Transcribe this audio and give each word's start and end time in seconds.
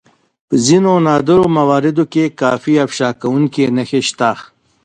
په 0.47 0.55
ځينو 0.65 0.91
نادرو 1.07 1.45
مواردو 1.57 2.03
کې 2.13 2.33
کافي 2.41 2.73
افشا 2.85 3.09
کوونکې 3.21 3.65
نښې 3.75 4.01
شته. 4.09 4.31